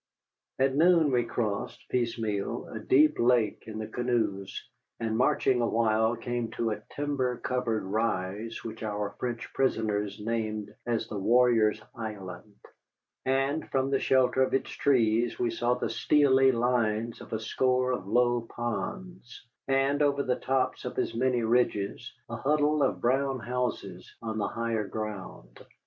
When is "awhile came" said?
5.61-6.49